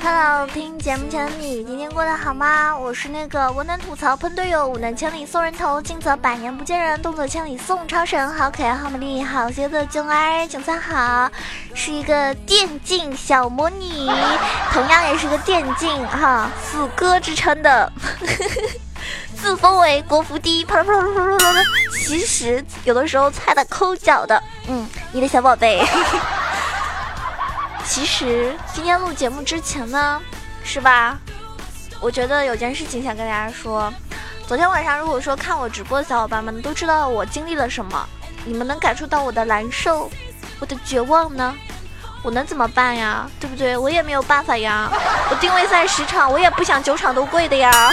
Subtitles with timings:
[0.00, 2.76] Hello，听节目前的你，今天过得好吗？
[2.76, 11.28] 我是那个我能吐槽喷队友，武能千里送人头，近则百年不见人，动作千里送超神，好可爱，好美丽，好邪的囧儿，囧三好，
[11.74, 14.06] 是一个电竞小魔女，
[14.72, 17.92] 同样也是个电竞哈死歌之称的，
[19.44, 21.60] 自封为国服第一，啪啦啪啦啪啪，
[22.02, 25.84] 其实有的时候菜的抠脚的，嗯，你的小宝贝。
[27.84, 30.18] 其实今天录节目之前呢，
[30.64, 31.18] 是吧？
[32.00, 33.92] 我觉得有件事情想跟大家说。
[34.46, 38.08] 昨天晚上如果说看我直播的小伙伴们都知道我经历了什么，
[38.46, 40.10] 你们能感受到我的难受，
[40.58, 41.54] 我的绝望呢？
[42.22, 43.30] 我能怎么办呀？
[43.38, 43.76] 对不对？
[43.76, 44.90] 我也没有办法呀。
[45.30, 47.92] 我定位赛十场，我也不想九场都跪的呀。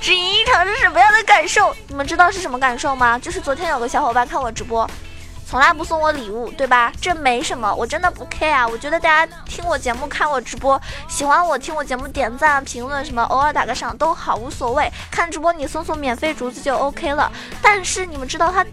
[0.00, 1.74] 只赢一场是什么样的感受？
[1.88, 3.18] 你们知道是什么感受吗？
[3.18, 4.88] 就是昨天有个小伙伴看我直播。
[5.46, 6.92] 从来不送我礼物，对吧？
[7.02, 8.66] 这没什么，我真的不 care 啊。
[8.66, 14.88] 我觉得大家听我节目、看我直播，喜欢我听我节目，点赞、评论什么，偶尔打个赏都好，无所谓。
[15.10, 17.30] 看直播你送送免费竹子就 OK 了。
[17.60, 18.64] 但是你们知道他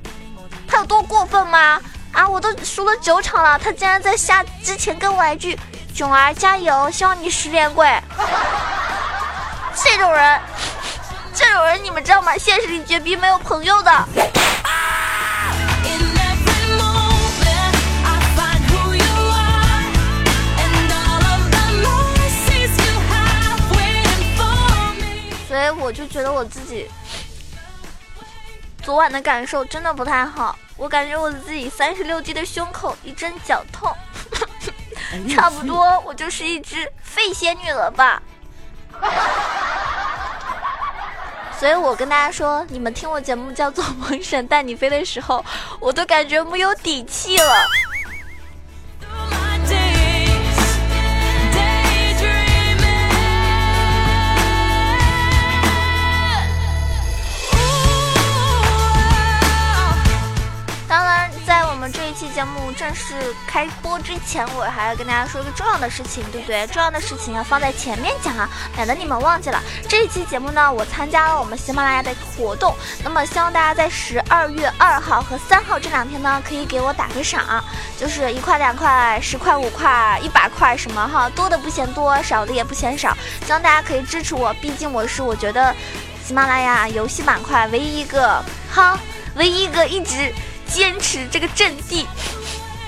[0.68, 1.82] 他有多过分吗？
[2.14, 5.58] 啊，我都输了九场了，他竟然在下之前跟我来句
[5.96, 7.88] “囧儿加油，希望你十连跪”。
[9.76, 10.40] 这种人，
[11.38, 12.36] 这种人你们知道吗？
[12.36, 13.92] 现实里绝逼没有朋友的。
[25.48, 26.90] 所以我就觉得我自己
[28.82, 33.96] 昨晚的感受真的不太好，我感觉我自己三十六计的胸口一阵绞痛，
[35.30, 38.22] 差不多我就是一只废仙女了吧。
[41.60, 45.44] 所以我跟大家说，你们听我节目叫做《萌神带你飞》的时候，
[45.80, 47.68] 我都感觉没有底气了。
[62.38, 63.16] 节目正式
[63.48, 66.68] 开播之前，我还要跟大家说一个重要的事情，对不对？
[66.68, 69.60] 重要的事情要放在前面讲啊，免得你们忘记了。
[69.90, 77.44] 这一期节目呢，我参加了我们喜马拉雅的活动，那么希望大家在十二月二号和三号这两天呢，可以给我打个赏，
[77.98, 83.18] 就是一块、两块、十块、五块、一百块什么哈，多的不嫌多，少的也不嫌少。
[83.48, 85.76] 希望大家可以支持我，毕竟我是我觉得
[86.24, 88.96] 喜马拉雅游戏板块唯一一个哈，
[89.34, 90.32] 唯一一个一直。
[90.68, 92.08] 坚持这个阵地，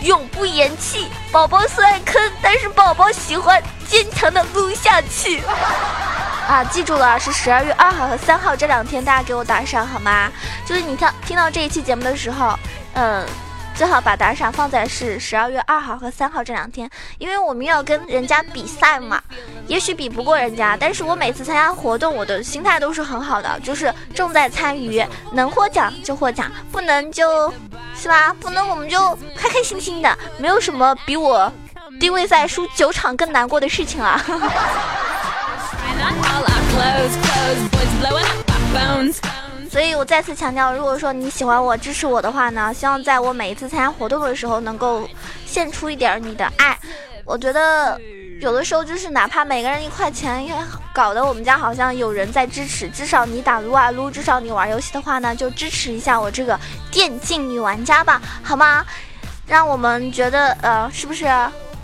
[0.02, 1.08] 永不言弃。
[1.32, 5.42] 宝宝虽然坑，但是宝宝喜欢坚强的撸下去。
[6.48, 10.32] 啊，记住了，是十二月二号和三号这两天，大家给我打赏好吗？
[10.66, 12.58] 就是你听听到这一期节目的时候，
[12.94, 13.26] 嗯。
[13.80, 19.24] 最好把打赏放在是十二月二号和三号这两天，因为我们要跟人家比赛嘛。
[19.68, 25.02] 也许比不过人家，但是我每次参加活动，我的心态都是很好的，就是重在参与，
[25.32, 27.54] 能获奖就获奖，不能就
[27.96, 28.36] 是吧？
[28.42, 31.50] 不能我们就开开心心的，没有什么比我
[32.02, 34.22] 定位赛输九场更难过的事情了。
[39.70, 45.08] 所以我再次强调，如果说你喜欢我、支持我的话呢，希望在我每一次参加活动的时候，能够
[45.46, 46.78] 献出一点你的爱。
[47.24, 48.00] 我觉得
[48.42, 50.56] 有的时候就是哪怕每个人一块钱，也
[50.92, 52.90] 搞得我们家好像有人在支持。
[52.90, 56.60] 至少你打撸啊撸，至少你玩游戏的话呢，就支持一下我这个
[56.90, 58.84] 电竞女玩家吧，好吗？
[59.46, 61.26] 让我们觉得，呃，是不是？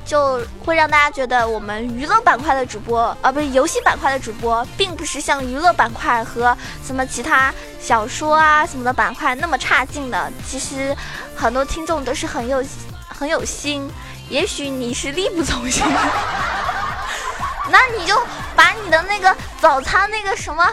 [0.05, 6.55] 就会让大家觉得我们娱乐板块的主播，啊，不是游戏板块的主播，并不是像娱乐板块和
[6.85, 10.31] 什么其他小说啊什么的板块那么差劲的。
[10.47, 10.95] 其实
[11.35, 12.63] 很多听众都是很有
[13.07, 13.89] 很有心，
[14.29, 15.83] 也许你是力不从心，
[17.72, 18.16] 那你就
[18.55, 20.63] 把你的那个早餐那个什么。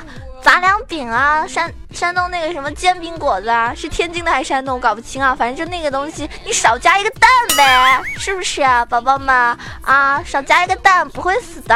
[0.42, 4.80] 杂粮饼啊，山山东那个什么煎饼果子啊，是天津的还是山东？
[4.80, 9.34] 搞不清啊，反正就那个东西，你少加一个蛋呗， 是不是啊，宝宝们
[9.82, 10.20] 啊？
[10.24, 11.74] 少加一个蛋不会死的，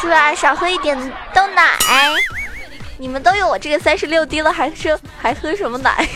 [0.00, 0.34] 是吧？
[0.34, 0.96] 少喝一点
[1.32, 1.78] 豆奶。
[2.98, 6.06] 你们都有我这个三十六 D 了，还是还喝什么奶？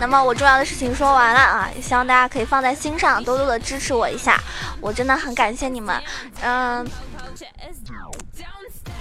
[0.00, 4.38] 那么我重要的事情说完了啊，希望大家可以放在心上，多多的支持我一下，
[4.80, 6.02] 我真的很感谢你们，
[6.42, 6.86] 嗯。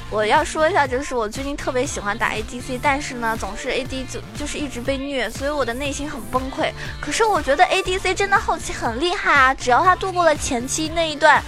[0.10, 6.72] 我要说一下，就是我最近特别喜欢打 ADC，但是呢，总是 AD 就就是一直被虐，所以我的内心很崩溃。
[7.00, 11.42] 可是我觉得 ADC 真的后期很厉害啊，只要他度过了前期那一段，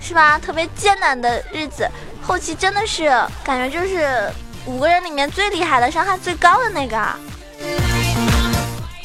[0.00, 0.38] 是吧？
[0.38, 1.88] 特别艰难的日子，
[2.22, 3.04] 后期真的是
[3.42, 4.30] 感觉就是
[4.66, 7.02] 五个人里面最厉害的，伤害最高的那个。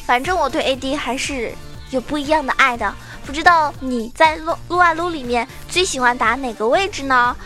[0.04, 1.54] 反正我对 AD 还是
[1.88, 2.94] 有不一样的爱的。
[3.24, 7.36] 不知道你在撸撸啊撸里面最喜欢打哪个位置呢？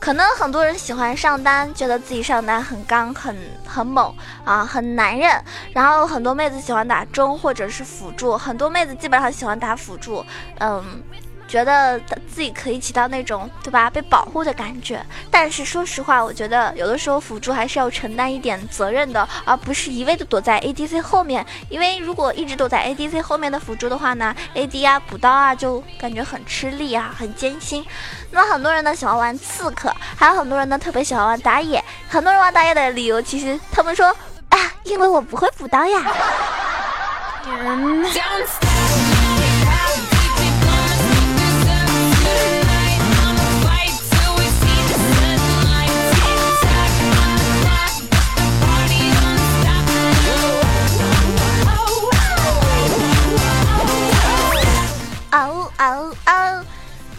[0.00, 4.14] 可能很多人喜欢上单，觉得自己上单很刚、很很猛
[4.44, 5.42] 啊，很男人。
[5.72, 10.24] 然后很多妹子喜欢打中或者是辅助，很多妹子基本上喜欢打辅助，
[10.60, 11.02] 嗯。
[11.48, 11.98] 觉得
[12.32, 21.44] 自己可以起到那种对吧被保护的感觉，但是说实话，我觉得有的时候辅助还是要承担一点责任的，而不是一味的躲在 ADC 后面。
[21.70, 27.84] 因为如果一直躲在 ADC 后面的辅助的话呢，AD 啊补刀啊就感觉很吃力啊，很艰辛。
[28.30, 31.82] 那么很多人呢喜欢玩刺客，还有很多人呢特别喜欢玩打野。
[32.08, 34.06] 很多人玩打野的理由，其实他们说
[34.50, 36.02] 啊，因为我不会补刀呀。
[37.46, 38.67] 哦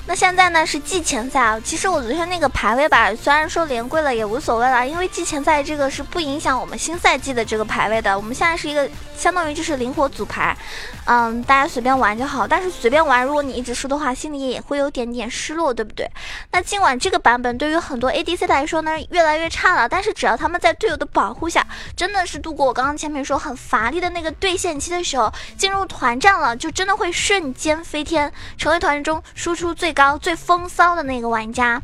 [0.10, 1.62] 那现在呢是季前赛啊。
[1.64, 8.18] 其实我昨天那个排位吧，虽然说连跪了也无所谓了，因为季前赛这个是不影响我们新赛季的这个排位的。
[8.18, 8.90] 我们现在是一个。
[9.20, 10.56] 相当于就是灵活组牌，
[11.04, 12.48] 嗯，大家随便玩就好。
[12.48, 16.10] 但是随便玩，如果你一直输的话，心里也会有点点失落，对不对？
[16.54, 19.90] 那尽管这个版本对于很多 ADC 来说呢，越来越差了。
[19.90, 21.68] 但是只要他们在队友的保护下，
[21.98, 31.82] 真的是度过我刚刚前面说很乏力的那个对线期的时候，进入团战了，就真的会瞬间飞天，成为团战中输出最高、最风骚的那个玩家。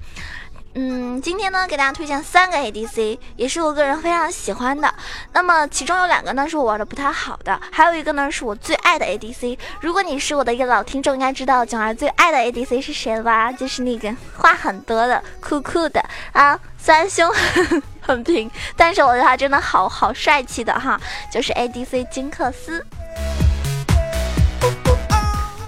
[0.78, 4.94] 嗯，今天呢，给大家推荐三个 ADC，也是我个人非常喜欢的。
[5.32, 9.58] 那么其中有两个呢是我玩的不太好的，还有一个呢是我最爱的 ADC。
[9.80, 13.54] 如果你是我的一个老听众，应该知道囧儿最爱的 ADC 是谁了吧？
[13.54, 17.32] 就是那个话很多的酷酷的啊，虽然胸
[18.02, 21.00] 很平，但是我觉得他真的好好帅气的哈，
[21.32, 22.86] 就是 ADC 金克斯。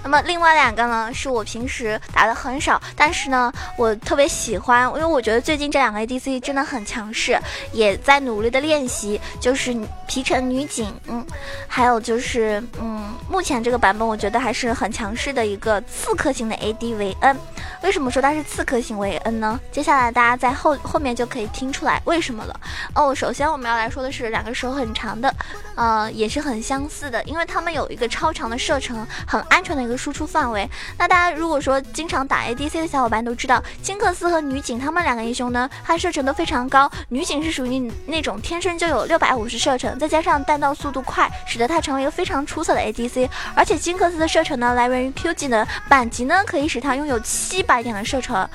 [0.08, 7.38] 那么另外两个呢，是我平时打的很少，但是呢，我特别喜欢，因为我觉得最近这两个 ADC 真的很强势，
[7.72, 9.76] 也在努力的练习，就是
[10.06, 11.22] 皮城女警，嗯，
[11.66, 17.36] 还有就是嗯，目前这个版本我觉得还是很强势的一个刺客型的 AD 维恩。
[17.82, 19.60] 为什么说它是刺客型维恩呢？
[19.70, 22.60] 接下来大家在后后面就可以听出来为什么了。
[22.94, 25.32] 哦，首先我们要来说的是两个手很长的，
[25.74, 30.66] 呃，也是很相似的，因为他们有一个超长的射程，很安全的一个输出范围。
[30.96, 36.90] 那大家如果说经常打 ADC 的小伙伴都知道，金克斯和女警他们两个英雄呢，它射程都非常高。
[37.10, 43.28] 女警是属于那种天生就有六百五十射程，再加上弹道速度快，使得它成为一个非常出色的 ADC。
[43.54, 47.62] 而且金克斯的射程呢，来源于 Q 技能，满级呢可以使它拥有七。
[47.68, 48.48] 百点的射程，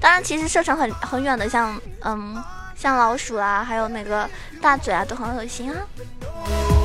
[0.00, 2.42] 当然，其实射程很很远的，像嗯，
[2.74, 4.28] 像老鼠啊，还有那个
[4.60, 6.77] 大嘴啊，都很恶心啊。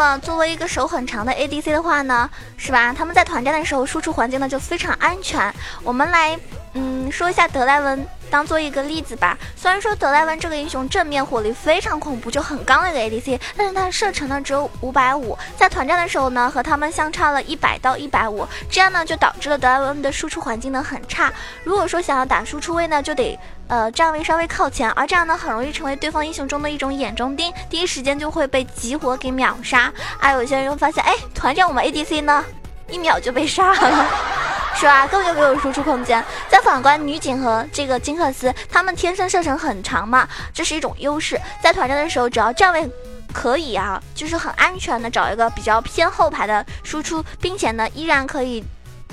[0.00, 2.90] 么，作为一个手很长的 ADC 的话呢，是吧？
[2.96, 5.52] 他们在团战的时候，输出环境呢就非常安全。
[5.82, 6.38] 我们来
[6.72, 8.06] 嗯说一下德莱文。
[8.30, 21.32] 当做一个例子吧，虽然说德莱文这个英雄正面火力非常恐怖，就很刚的一个 ADC，但是他的射程呢只有五百五，在团战的时候呢和他们相差了一百到一百五，这样呢就导致了德莱文的输出环境呢很差。
[21.64, 29.92] 如果说想要打输出位呢，就得呃站位稍微靠前，而这样呢很容易成为对方英雄中的一种眼中钉，第一时间就会被集火给秒杀。
[30.20, 32.44] 啊，有些人又发现，哎，团战我们 ADC 呢
[32.88, 34.06] 一秒就被杀了。
[34.74, 35.06] 是吧？
[35.06, 36.24] 根本就没有输出空间。
[36.48, 41.40] 再反观女警和这个金克斯，他们天生射程很长嘛，这是一种优势。
[41.62, 42.88] 在团战的时候，只要站位
[43.32, 48.64] 可以啊，就是很安全的找一个比较偏后排的输出，并且呢，依然可以。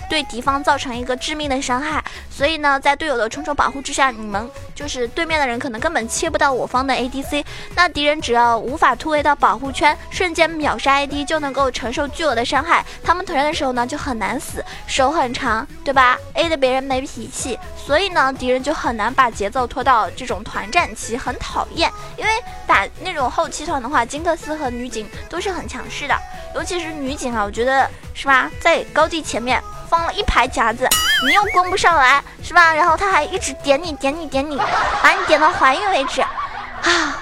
[0.10, 7.44] 对敌方造成一个致命的伤害，所以呢，在队友的重重保护之下，你们就是对面的人可能根本切不到我方的 ADC。
[7.76, 12.86] 那敌人只要无法突围到保护圈，瞬间秒杀 AD 就能够承受巨额的伤害。
[13.04, 21.92] 他们团战的时候呢，就很难死，手很长，对吧？A 的别人没脾气，所以呢，敌人就很难把节奏拖到这种团战期，很讨厌。
[22.18, 22.32] 因为
[22.66, 26.18] 打那种后期团的话，金克斯和女警都是很强势的，
[26.56, 29.62] 尤其是女警啊，我觉得是吧，在高地前面。
[29.90, 30.88] 放了一排夹子，
[31.26, 32.74] 你又攻不上来，是吧？
[32.74, 34.58] 然后他还一直点你点你点你，
[35.02, 36.30] 把你点到怀孕为止，啊，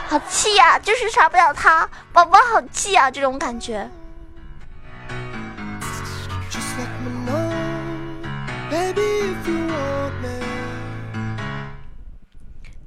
[0.07, 0.77] 好气呀！
[0.79, 3.09] 就是杀不了他，宝宝好气啊！
[3.09, 3.89] 这种感觉。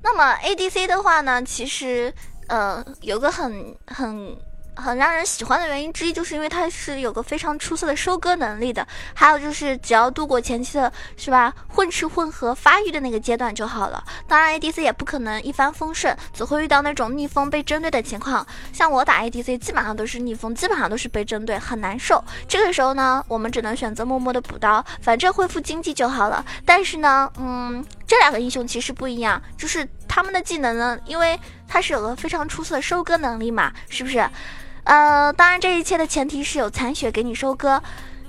[0.03, 2.13] 那么 ADC 的话呢，其实
[2.49, 4.37] 呃有个很很。
[4.79, 8.87] 很让人喜欢的原因之一，就是因为他是有个非常出色的收割能力的。
[9.15, 11.53] 还有就是，只要度过前期的，是吧？
[11.69, 14.03] 混吃混喝发育的那个阶段就好了。
[14.27, 18.47] 当然，ADC 也不可能一帆风顺，只会遇到那种逆风被针对的情况。
[18.73, 22.23] 像我打 ADC，基本上都是逆风，基本上都是被针对，很难受。
[22.49, 26.45] 这个时候呢，我们只能选择默默的补刀，反正恢复经济就好了。
[26.65, 34.25] 但是呢，嗯，这两个英雄其实不一样，就是他们的技能呢，因为他是有个非常出色的收割能力嘛，是不是？
[34.89, 37.79] 呃，当然，这一切的前提是有残血给你收割，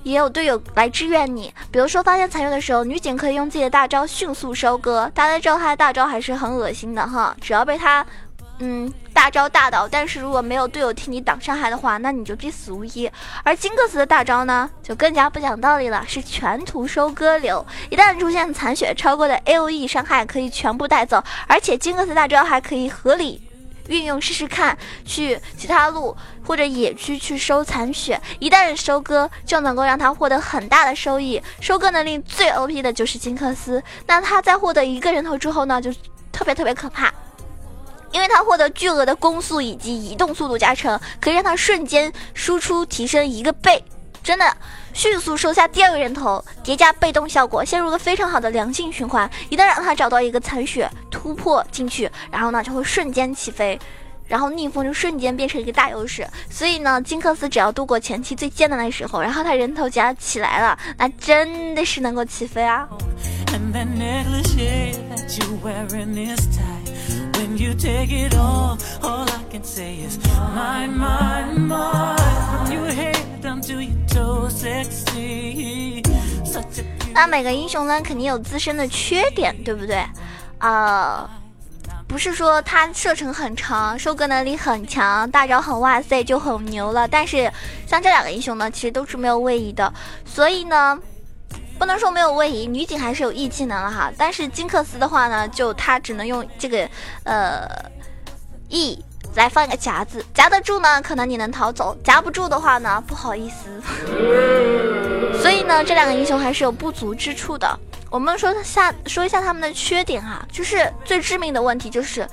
[0.03, 1.53] 也有队友来支援你。
[1.71, 5.09] 比如说发现残血的时候，女警可以用自己的大招迅速收割。
[5.15, 8.05] 大家知道他的大招还是很恶心的哈，只要被他，
[8.59, 13.09] 嗯，大招大倒，但是如果没有队友替你挡伤害的话，那你就必死无疑。
[13.45, 17.65] 而金克斯的大招呢，就更加不讲道理了，是全图收割流。
[17.89, 23.41] 一旦出现残血超过的 A O E 伤害，可以全部带走，而且金克斯大招还可以合理。
[23.89, 26.15] 运用试试看，去其他路
[26.45, 31.41] 或者野区去收残血，一旦收割就能够让他获得很大的收益。
[31.59, 35.91] 收割能力最 OP 的就是金克斯，那他在获得一个人头之后呢，就
[36.31, 37.11] 特别特别可怕，
[38.11, 43.83] 因为他获得巨额的攻速以及移动速度加成，可以让他瞬间输出提升一个倍。
[44.23, 44.45] 真的
[44.93, 49.29] 迅速收下第二个人头，叠加被动效果，陷入了非常好的良性循环。
[49.49, 53.79] 一旦让他找到一个残血突破进去，然后呢就会瞬间起飞，
[54.27, 56.27] 然后逆风就瞬间变成一个大优势。
[56.49, 62.87] 所以呢，金克斯只要度过前期最艰难的时候，然后他人头夹起来了，那真的是能够起飞啊！
[77.13, 80.05] 那每个英雄呢，肯定有自身的缺点，对不对？
[80.59, 81.29] 啊，
[82.07, 87.07] 不是说他射程很长，收割能力很强，大招很哇塞就很牛了。
[87.07, 87.51] 但是
[87.85, 89.93] 像这两个英雄呢，其实都是没有位移的，
[90.25, 90.97] 所以呢，
[91.77, 94.11] 不能说没有位移，女警还是有 E 技能了哈。
[94.17, 96.89] 但是金克斯的话呢，就他只能用这个
[97.23, 97.67] 呃
[98.69, 99.03] E。
[99.35, 103.81] 来放一个夹子，夹得住呢，可能你能逃走；夹不住的话呢，不好意思。
[105.41, 107.79] 所以呢，这两个英雄还是有不足之处的。
[108.09, 112.27] 我们说下说一下他们的缺点哈，就是最致命的问题就是。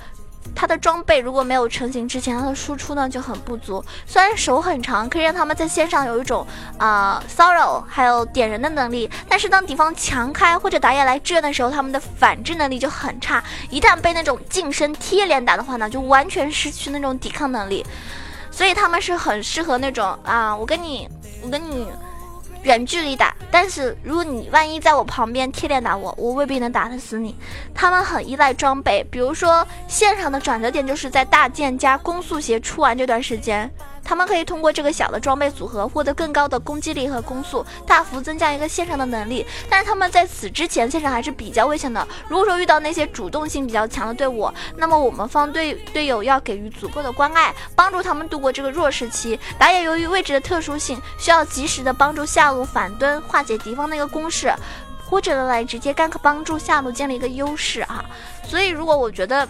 [0.57, 3.85] 他的装备如果没有成型之前，他的输出呢就很不足。
[4.07, 6.45] 虽然手很长，可以让他们在线上有一种
[6.79, 13.43] 啊骚扰还有点人的能力，但是当敌方强开或者打野来支援的时候，他们的反制能力就很差。
[13.69, 17.85] 一旦被那种近身贴脸打的话呢，就完全失去那种抵抗能力。
[18.49, 21.07] 所以他们是很适合那种啊，我跟你，
[21.43, 21.87] 我跟你。
[22.63, 27.35] 远距离打，但是如果你万一在我旁边贴脸打我，我未必能打得死你。
[27.73, 33.71] 他们很依赖装备，比如说线上的转折点就是在大剑加攻速鞋出完这段时间。
[34.07, 39.45] 他们可以通过这个小的装备组合获得更高的攻击力和攻速，大幅增加一个线上的能力。
[39.69, 42.07] 但是他们在此之前线上还是比较危险的。
[42.29, 49.37] 如果说遇到那些主动性比较强的队伍，那么我们方队队友要给予足够的关爱，帮助他们度过这个弱势期。
[49.59, 54.53] 打野由于位置的特殊性，需要及时的帮助下路反蹲，化解敌方那个攻势，
[55.05, 58.05] 或者来直接 gank 帮助下路建立一个优势啊。
[58.45, 59.45] 所以如果我觉得。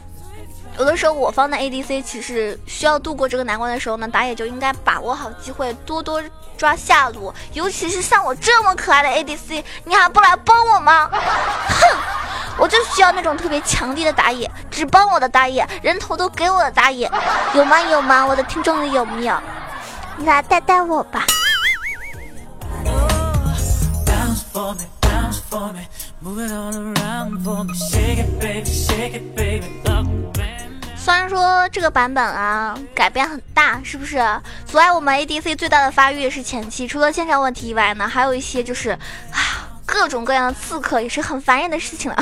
[0.77, 6.21] 有的时候我方的 ADC 其实需要度过这个难关的时候呢，打野就应该把握好机会，多多
[6.55, 7.33] 抓下路。
[7.53, 11.09] 尤其是像我这么可爱的 ADC，你还不来帮我吗？
[11.09, 11.17] 哼，
[12.59, 17.11] 我就需要那种特别强力的打野，只帮我的打野，人头都给我的打野，
[17.55, 17.81] 有吗？
[17.81, 18.23] 有吗？
[18.27, 19.35] 我的听众里有没有？
[20.15, 21.25] 你来带带我吧。
[31.07, 34.17] 虽然说这个版本啊改变很大，是不是？
[34.65, 39.39] 阻碍我们 ADC 最大的发育是前期，除了线上问题以外呢，还有一些就是啊
[39.85, 42.17] 各种各样的刺客也是很烦人的事情了。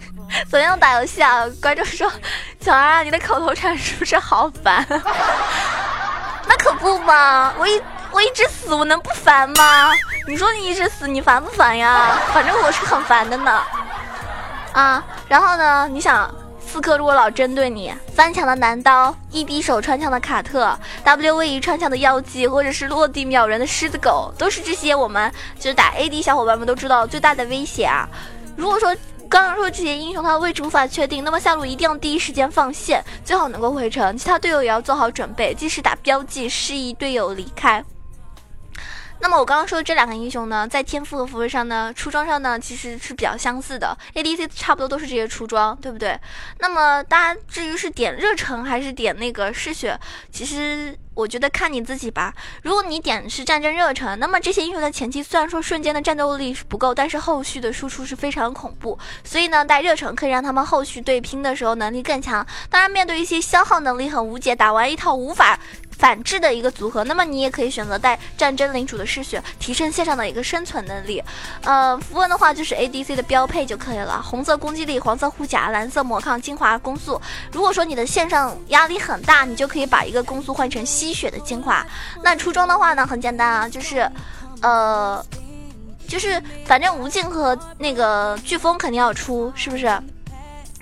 [0.50, 2.12] 昨天我打游戏啊，观众说
[2.60, 4.84] 小二你的口头禅是不是好烦？
[6.46, 7.80] 那可不嘛，我一
[8.12, 9.90] 我一直死，我能不烦吗？
[10.28, 12.18] 你说你一直死，你烦不烦呀？
[12.34, 13.62] 反正我是很烦的呢。
[14.74, 16.30] 啊，然后呢，你想？
[16.76, 28.06] 刺客如果老针对你，翻墙的男刀，一匕首穿墙的卡特，W 位移穿墙的妖姬，或者是落地秒人的狮子狗，都是这些我们就是打 AD 小伙伴们都知道最大的威胁啊。
[28.56, 28.94] 如果说
[29.26, 37.82] 刚刚说这些英雄他的位置无法确定，那么下路一定要第一时间放线，最好能够回城，其他队友也要做好准备，即使打标记，示意队友离开。
[39.20, 43.96] 那么我刚刚说的这两个英雄呢，在天赋和符文上呢，出装上呢，其实是比较相似的。
[44.14, 46.18] ADC 差不多都是这些出装，对不对？
[46.60, 49.98] 那么大家至于是点热诚还是点那个嗜血，
[50.30, 52.32] 其实我觉得看你自己吧。
[52.62, 58.98] 如果你点是战争热忱，那么这些英雄的前期虽然说瞬间的战斗力是不够，但是后续的输出是非常恐怖。
[59.24, 62.46] 所以呢，带热诚可以让他们后续对拼的时候能力更强。
[62.70, 65.58] 当然，面对一些消耗能力很无解，打完一套无法。
[65.98, 71.22] 反制的一个组合，那么你也可以选择带战争领主的嗜血，提升线上的一个生存能力。
[71.62, 77.20] 呃，符文的话就是 ADC 的标配就可以了，红色攻击力、黄色护甲、蓝色魔抗、精华攻速。
[77.50, 81.86] 如果说你的线上压力很大，你就可以把一个攻速换成吸血的精华。
[82.22, 84.10] 那初中的话呢，很简单啊，就是，
[84.60, 85.24] 呃，
[86.06, 89.86] 就是反正无尽和那个飓风肯定要出，是不是？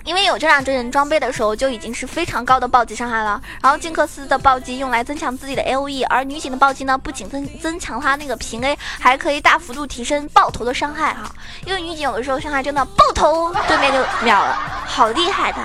[0.05, 3.41] 因为有这两件装备的时候，就已经是非常高的暴击伤害了。
[3.61, 11.29] 然后金克斯的暴击用来增强自己的 A O E，而女警的暴击呢，不仅增增强她那个平 A，还可以大幅度提升爆头的伤害哈。
[11.65, 14.53] 因为女警有的时候伤害真的爆头，对面就秒了，
[14.85, 15.57] 好厉害的。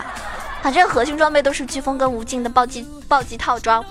[0.62, 3.84] 反正核心装备都是飓风跟无尽的暴击暴击套装，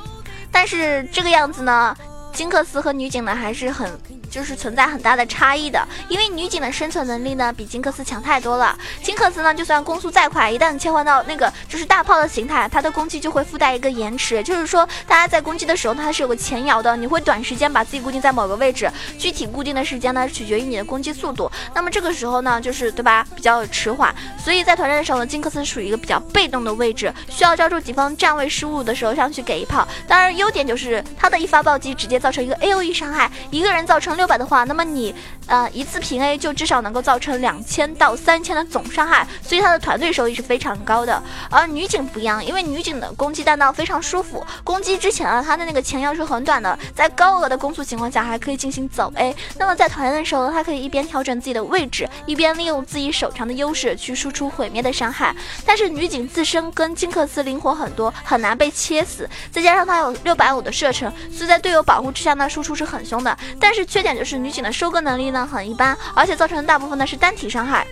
[0.52, 1.96] 但是这个样子呢，
[2.34, 3.90] 金克斯和女警呢还是很。
[4.30, 8.78] 就是存在很大的差异的，因为女警的生存能力呢比金克斯强太多了。
[9.02, 21.52] 金克斯呢，就算攻速再快，一旦切换到那个就是大炮的形态，它的攻击就会附带一个延迟，就是说大家在攻击的时候，它是有个前摇的，你会短时间把自己固定在某个位置，具体固定的时间呢取决于你的攻击速度。
[21.74, 24.14] 那么这个时候呢，就是对吧，比较迟缓。
[24.38, 29.88] 所以在团战的时候呢，金克斯属于一个比较被动的位置，需要抓住敌方站位失误的时候上去给一炮。
[30.08, 34.10] 当然优点就是它的一发暴击直接造成一个 A O E 伤害，一个人造成。
[34.20, 35.16] 六百的话，那么你
[35.48, 41.24] 呃一次平 A 就至少能够造成两千到三千的总伤害，所以它的团队收益是非常高的。
[41.50, 49.34] 而女警不一样，因为女警的攻击弹道非常舒服，攻击之前啊，它的那个前摇是很短的，在高额的攻速情况下还可以进行走 A。
[49.58, 55.34] 那么在团战的时候呢，它可以一边调整自己的位置，一边利用自己手长的优势去输出毁灭的伤害。
[55.66, 63.36] 但是女警自身跟金克斯灵活很多，很难被切死，再加上她有六百五的射程，所以在队友保护之下呢，输出是很凶的。
[63.60, 64.10] 但是缺点。
[64.20, 67.88] 就是女警的收割能力呢很一般，而且造成的大部分呢是单体伤害，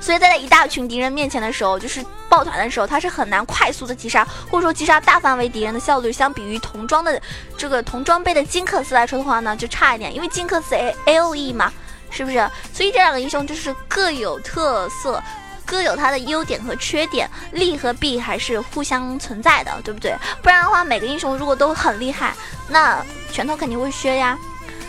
[0.00, 7.20] 所以在一大群敌人面前的时候，就是抱团的时候，它是很难快速的击杀，或者说击杀大范围敌人的效率，相比于同装的
[7.56, 11.72] 这个同装备的金克斯来说的话呢，就差一点，因为金克斯 A A O E 嘛，
[12.10, 12.38] 是不是？
[12.72, 15.22] 所以这两个英雄就是各有特色，
[15.70, 20.16] 各有它的优点和缺点，利和弊还是互相存在的，对不对？
[20.42, 22.34] 不然的话，每个英雄如果都很厉害，
[22.68, 24.38] 那拳头肯定会削呀。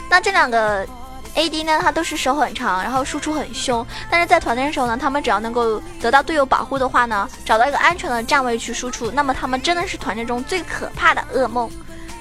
[0.10, 0.88] 那这两个
[1.36, 11.70] AD 呢，它都是手很长，然后输出很凶，但是在团战的时候呢，他们只要能够得到队友保护的话呢，找到一个安全的站位去输出，那么他们真的是团战中最可怕的噩梦，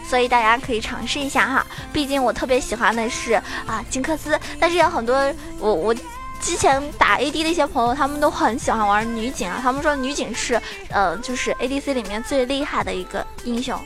[0.08, 1.64] 所以大家可以尝试一下哈。
[1.92, 3.34] 毕竟我特别喜欢的是
[3.66, 5.16] 啊金克斯，但是有很多
[5.58, 5.94] 我我
[6.40, 13.78] 之前打 AD 的一些朋友，他们都很喜欢玩女警啊，他们说女警是呃就是 ADC 里面最厉害的一个英雄，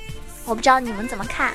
[0.45, 1.55] 我不知道你们怎么看。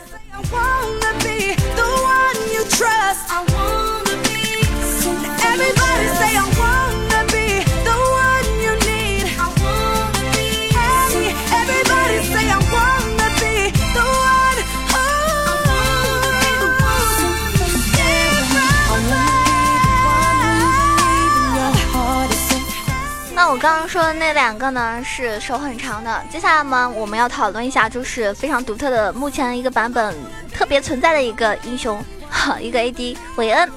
[23.60, 26.24] 刚刚说的那两个呢，是手很长的。
[26.30, 30.16] 接下来呢，我们要讨论一下，就是非常独特的，目前一个版本
[30.54, 32.00] 特别存在的一个英雄。
[32.62, 33.72] 一个 AD 韦恩，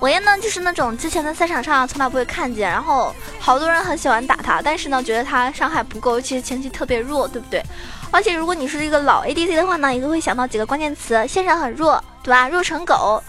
[0.00, 7.62] 韦恩呢就是那种之前在赛场上从来不会看见，然后好多人很喜欢打他，但是呢觉得他伤害不够，其实前期特别弱，对不对？
[8.10, 12.48] 而且如果你是一个老 ADC 的话呢，一定会想到几个关键词：线上很弱，对吧？
[12.48, 13.22] 弱成狗。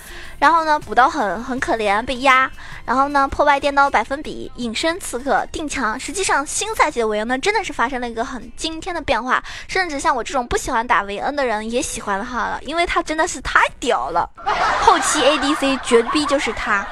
[0.43, 2.51] 然后呢，补刀很很可怜，被压。
[2.83, 5.97] 然后呢，破败电刀百分比，隐身刺客，定强。
[5.97, 14.29] 实际上，新赛季的维恩呢，真的是发生了一个很惊天的变化，甚至像我这种不喜欢打维恩的人也喜欢他了，因为他真的是太屌了。
[14.83, 16.85] 后期 ADC 绝逼就是他，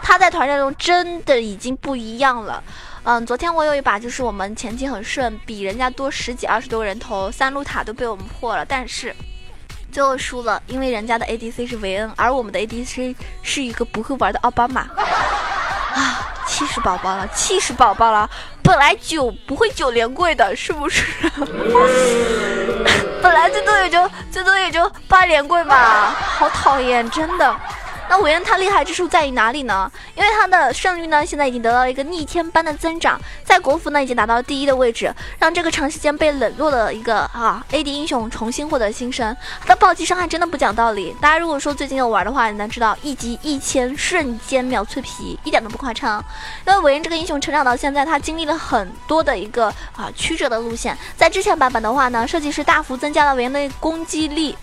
[0.00, 2.62] 他在团战中真的已经不一样了。
[3.02, 9.12] 嗯，昨天我有一把，就是我们前期很顺，比人家多十几二十多个人头，三路塔都被我们破了，但是。
[9.94, 14.80] 最后输了，因为人家的 ADC 是维恩，而我们的 ADC 是一个不会玩的奥巴马。
[14.80, 18.28] 啊，气死宝宝了，气死宝宝了！
[18.60, 21.04] 本来九不会九连跪的，是不是？
[23.22, 27.56] 本来最多也就最多也就八连跪吧，好讨厌，真的。
[28.08, 29.90] 那韦恩他厉害之处在于哪里呢？
[30.14, 39.36] 因为他的胜率呢现在已经得到一个逆天般的增长，在国服呢已经达到第一的位置，让这个长时间被冷落的一个啊 AD 英雄重新获得新生。
[39.60, 46.22] 他的暴击伤害真的不讲道理，大家如果说最近有玩的话，你能知道一击一千瞬间秒脆皮，一点都不夸张。
[46.66, 54.56] 因为韦恩这个英雄成长到现在，他经历了很多的一个啊曲折的路线，在之前版本的话呢，设计师大幅增加了韦恩的攻击力。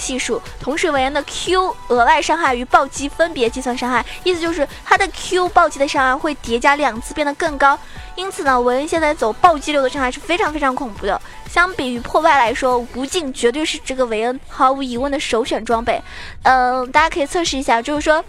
[0.00, 7.78] 系数，同时韦恩的 Q 额外伤害与暴击分别计算伤害，意思就是他的 Q 暴击的伤害会叠加两次变得更高。
[8.16, 11.20] 因此呢，韦恩现在走暴击流的伤害是非常非常恐怖的。
[11.48, 16.00] 相比于破败来说，无尽绝对是这个韦恩毫无疑问的首选装备。
[16.42, 18.24] 嗯，大家可以测试一下，就是说，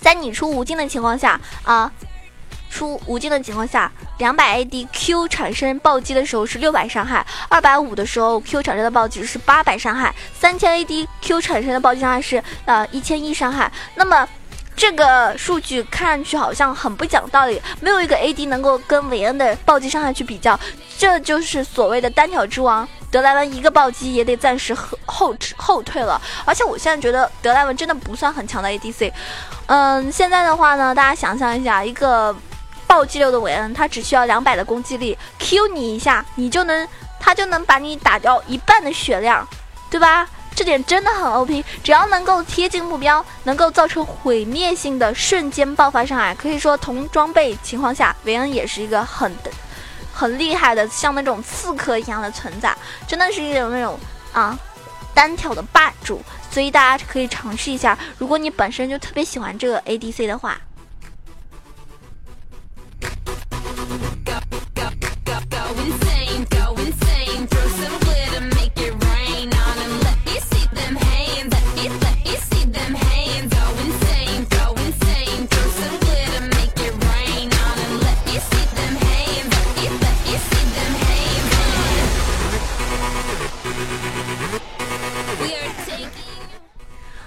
[0.00, 1.90] 在你出无尽的情况下啊。
[2.70, 13.70] 出无尽的情况下，两百 AD Q 产生暴击的时候是六百伤害，二百五的时候 Q 产生的暴击是八百伤害，三千 AD Q 产生的暴击伤害是呃一千一伤害。
[13.94, 14.28] 那么
[14.76, 20.58] 这个数据看上去好像很不讲道理，没有一个 AD 能够跟韦恩的暴击伤害去比较，
[20.98, 26.20] 这就是所谓的单挑之王德莱文一个暴击也得暂时后后后退了。
[26.44, 29.10] 而且我现在觉得德莱文真的不算很强的 ADC。
[29.66, 32.36] 嗯，现在的话呢，大家想象一下一个。
[32.86, 39.46] 暴击流的韦恩，他只需要两百的攻击力，Q 你一下，你就能，他就能把你打掉一半的血量，
[39.90, 40.28] 对吧？
[40.54, 49.30] 这点真的很 OP，只要能够贴近目标，能够造成毁灭性的瞬间爆发伤害，可以说同装备情况下，韦恩也是一个很、
[50.14, 52.74] 很厉害的，像那种刺客一样的存在，
[53.06, 54.00] 真的是一种那种
[54.32, 54.58] 啊
[55.12, 60.58] 单挑的霸主，所以大家可以尝试一下，如果你本身就特别喜欢这个 ADC 的话。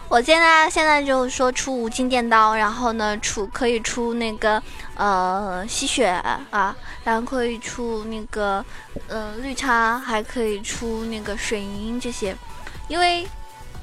[0.10, 4.62] 我现在现在就是说出无尽电刀，然后呢出可以出那个
[4.96, 6.08] 呃吸血
[6.50, 8.66] 啊，然后可以出那个
[9.08, 12.36] 呃绿叉，还可以出那个水银这些。
[12.88, 13.28] 因为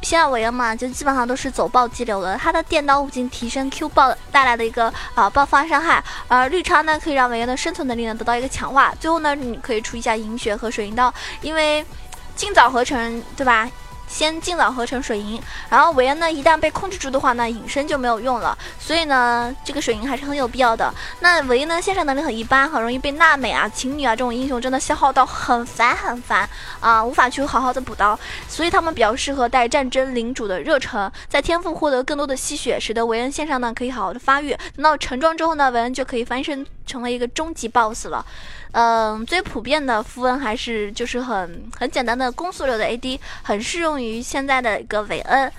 [0.03, 8.93] 现在韦恩嘛，就基本上都是走暴击流的，他的电刀无尽提升 Q 爆带来的一个啊爆发伤害，而绿叉呢可以让韦恩的生存能力呢得到一个强化。
[8.99, 11.87] 最后呢，你可以出一下银血和水银刀，因为
[12.35, 13.71] 尽早合成，对吧？
[14.07, 18.57] 先尽早合成水银，然后维恩呢，一旦被控制住的话呢，隐身就没有用了。
[18.79, 20.93] 所以呢，这个水银还是很有必要的。
[21.21, 26.49] 那维恩呢，线上能力很一般，很容易被娜美啊、琴女啊这种英雄真的消耗到很烦很烦
[26.81, 28.19] 啊，无法去好好的补刀。
[28.49, 34.57] 所以他们比较适合带战争领主的热忱，在天赋获得更多的吸血，使得维恩线上呢可以好好的发育。
[34.75, 38.25] 等到成装之后呢，维恩就可以翻身成为一个终极 BOSS 了。
[38.73, 45.51] 嗯，最普遍的符文还是就是很很简单的攻速流的 AD，很适用于现在的一个韦恩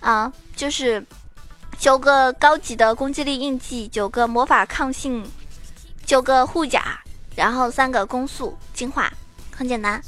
[0.00, 1.04] 啊，就是
[1.78, 5.24] 九个高级的攻击力印记，九个魔法抗性，
[6.06, 6.98] 九个护甲，
[7.36, 9.12] 然后三个攻速进化，
[9.54, 10.02] 很简单。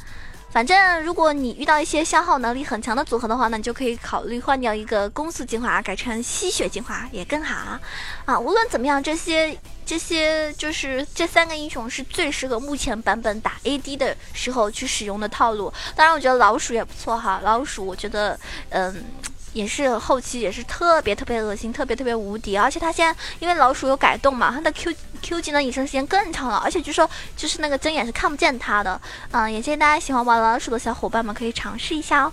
[0.57, 7.79] 反正如果你遇到一些消耗能力很强的组合的话，那你就可以考虑换掉一个攻速精华，改成吸血精华也更好
[8.25, 8.41] 啊。
[8.41, 9.55] 无论怎么样，这些。
[9.85, 15.73] 这些就是这三个英雄是最适合目前版本打 AD 的时候去使用的套路。
[15.95, 17.41] 当然，我觉得老鼠也不错哈。
[17.45, 18.37] 老鼠，我觉得，
[18.71, 19.05] 嗯，
[19.57, 22.55] 也是后期也是特别特别恶心，特别特别无敌。
[22.59, 26.57] 而且他现在因为老鼠有改动嘛，他的 Q Q 技能隐身时间更长了。
[26.59, 29.01] 而且据说就是那个睁眼是看不见他的。
[29.31, 32.33] 嗯，也建议大家喜欢玩老鼠的小伙伴们可以尝试一下哦。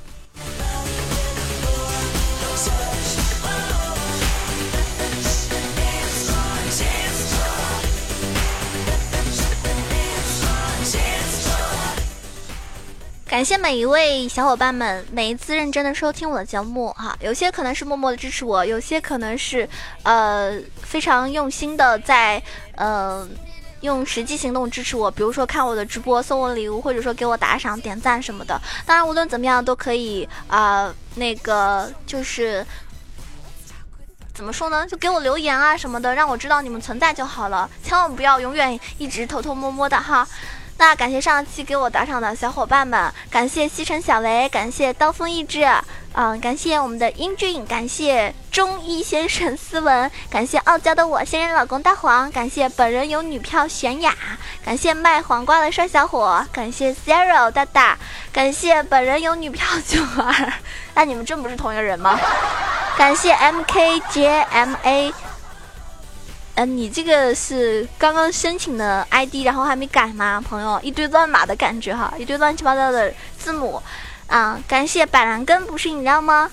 [13.34, 19.68] 感谢每一位小伙伴们每一次认真的收听我的节目哈，有些可能是默默的支持我，有些可能是
[20.04, 22.40] 呃非常用心的在
[22.76, 23.28] 呃
[23.82, 28.62] 用实际行动支持我，比如说看我的直播送我礼物，或者说给我打赏点赞什么的。
[28.86, 32.64] 当然无论怎么样都可以啊，那个就是
[34.32, 40.28] 怎么说呢，就给我留言啊什么的，让我知道你们存在就好了，千万不要永远一直偷偷摸摸的哈。
[40.78, 45.66] 那感谢上期给我打赏的小伙伴们，感谢西城小雷，感谢刀锋意志，
[46.14, 54.14] 嗯，感谢我们的英俊，感谢中医先生斯文，感谢傲娇的我现任老公大黄，感谢本人有女票玄雅，
[54.66, 57.98] 感谢卖黄瓜的帅小伙，感谢 Zero 大大，
[58.34, 60.54] 感谢本人有女票九儿，
[60.96, 62.20] 那你们真不是同一个人吗？
[62.98, 65.14] 感谢 MKJMA。
[66.56, 70.80] 嗯，你这个是刚刚申请的 ID，然后还没改吗，朋友？
[70.84, 73.82] 一堆乱码的感觉哈，一堆乱七八糟的字母
[74.28, 74.60] 啊！
[74.68, 76.52] 感谢板蓝根不是饮料吗？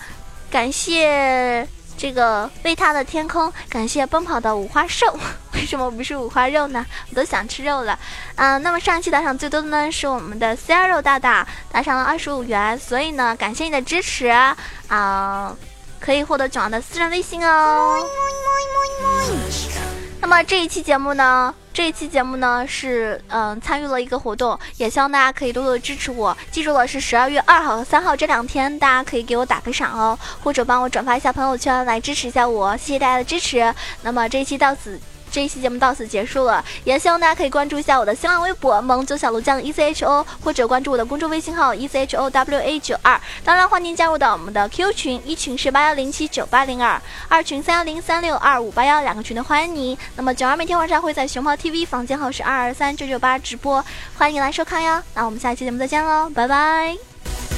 [0.51, 5.07] 感谢这个为他的天空，感谢奔跑的五花兽，
[5.53, 6.85] 为什么不是五花肉呢？
[7.11, 7.99] 我都想吃肉了。
[8.37, 14.29] 嗯，那么上期打赏最多的呢是我们的 C R 肉大大，打赏了二十五元，所以呢，感谢你的支持
[14.89, 15.55] 啊，
[16.01, 18.03] 可以获得囧儿的私人微信哦。
[20.21, 26.37] 那么这一期节目呢，这一期节目呢是嗯参与了一个活动，也希望大家可以多多支持我。
[26.51, 33.75] 记住了，是十二月二号和三号这两天，大家可以给我打个赏哦，或者帮我转发一下朋友圈来支持一下我，谢谢大家的支持。
[34.03, 35.01] 那么这一期到此。
[35.31, 43.21] 这一期节目到此结束了，也希望大家可以关注一下我的新浪微博萌九小鹿酱 E C H O，或者关注我的公众微信号 E C H O W A 九二。
[43.45, 49.99] 当然，欢迎加入到我们的 Q 群，一群是八幺零七九八零二，二群三幺零三六二五八幺，两个群的欢迎你。
[50.17, 53.85] 那么九儿每天晚上会在熊猫 TV 房间号是二二三九九八直播，
[54.17, 55.03] 欢迎你来收看哟。
[55.15, 57.50] 那我们下期节目再见喽，拜拜。